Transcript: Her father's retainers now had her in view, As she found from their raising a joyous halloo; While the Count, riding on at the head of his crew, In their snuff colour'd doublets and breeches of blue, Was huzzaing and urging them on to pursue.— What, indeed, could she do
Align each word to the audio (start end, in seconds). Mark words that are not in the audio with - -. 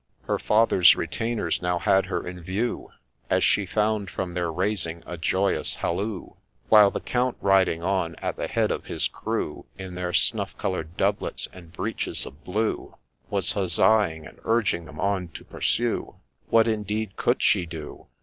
Her 0.23 0.39
father's 0.39 0.95
retainers 0.95 1.61
now 1.61 1.77
had 1.77 2.07
her 2.07 2.25
in 2.25 2.41
view, 2.41 2.89
As 3.29 3.43
she 3.43 3.67
found 3.67 4.09
from 4.09 4.33
their 4.33 4.51
raising 4.51 5.03
a 5.05 5.15
joyous 5.15 5.75
halloo; 5.75 6.31
While 6.69 6.89
the 6.89 6.99
Count, 6.99 7.37
riding 7.39 7.83
on 7.83 8.15
at 8.15 8.35
the 8.35 8.47
head 8.47 8.71
of 8.71 8.85
his 8.85 9.07
crew, 9.07 9.67
In 9.77 9.93
their 9.93 10.11
snuff 10.11 10.57
colour'd 10.57 10.97
doublets 10.97 11.47
and 11.53 11.71
breeches 11.71 12.25
of 12.25 12.43
blue, 12.43 12.95
Was 13.29 13.53
huzzaing 13.53 14.25
and 14.25 14.39
urging 14.43 14.85
them 14.85 14.99
on 14.99 15.27
to 15.35 15.43
pursue.— 15.45 16.15
What, 16.49 16.67
indeed, 16.67 17.15
could 17.15 17.43
she 17.43 17.67
do 17.67 18.07